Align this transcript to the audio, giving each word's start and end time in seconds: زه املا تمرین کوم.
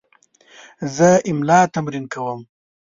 زه 0.95 1.09
املا 1.29 1.59
تمرین 1.73 2.05
کوم. 2.13 2.39